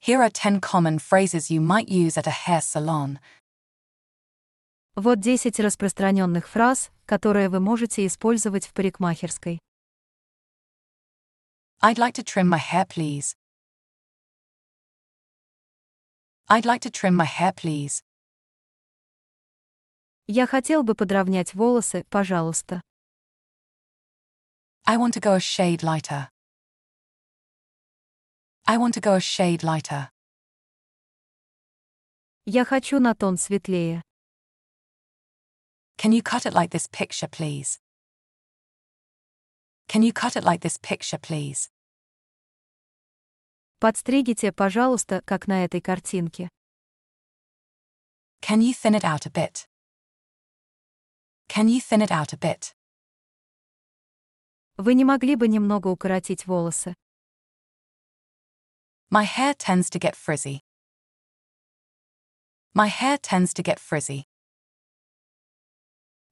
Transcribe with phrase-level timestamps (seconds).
[0.00, 3.18] Here are 10 common phrases you might use at a hair salon.
[4.96, 9.58] Вот 10 распространенных фраз, которые вы можете использовать в парикмахерской.
[11.80, 13.34] I'd like to trim my hair, please.
[16.48, 18.02] I'd like to trim my hair, please.
[20.26, 22.82] Я хотел бы подровнять волосы, пожалуйста.
[24.84, 26.28] I want to go a shade lighter.
[28.66, 30.10] I want to go a shade lighter.
[32.46, 34.02] Я хочу на тон светлее.
[35.96, 37.78] Can you cut it like this picture, please?
[39.88, 41.70] Can you cut it like this picture, please?
[43.78, 46.48] Подстригите, пожалуйста, как на этой картинке.
[48.40, 49.66] Can you thin it out a bit?
[51.48, 52.74] Can you thin it out a bit?
[54.78, 56.94] Вы не могли бы немного укоротить волосы?
[59.10, 60.60] My hair tends to get frizzy.
[62.74, 64.24] My hair tends to get frizzy.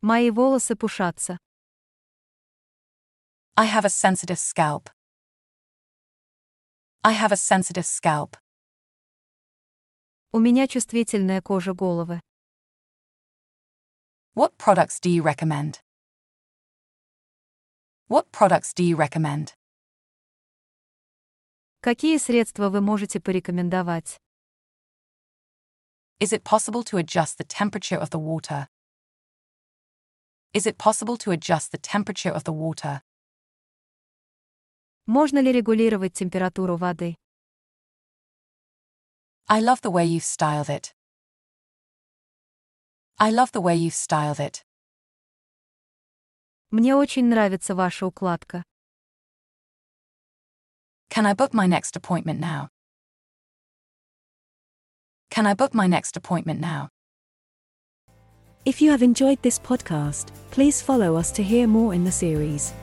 [0.00, 1.38] Мои волосы пушатся.
[3.56, 4.88] I have a sensitive scalp.
[7.02, 8.36] I have a sensitive scalp.
[10.32, 12.20] У меня чувствительная кожа головы.
[14.34, 15.80] What products do you recommend?
[18.06, 19.54] What products do you recommend?
[21.83, 24.17] Какие средства вы можете порекомендовать?
[26.21, 28.69] Is it possible to adjust the temperature of the water?
[30.53, 33.01] Is it possible to adjust the temperature of the water?
[35.07, 37.17] Можно ли регулировать температуру воды?
[39.49, 40.95] I love the way you've styled it.
[43.17, 44.63] I love the way you've styled it.
[46.71, 48.63] Мне очень нравится ваша укладка.
[51.13, 52.69] Can I book my next appointment now?
[55.29, 56.89] Can I book my next appointment now?
[58.65, 62.73] If you have enjoyed this podcast, please follow us to hear more in the series.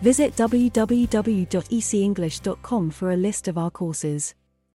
[0.00, 4.36] Visit www.ecenglish.com for a list of our courses.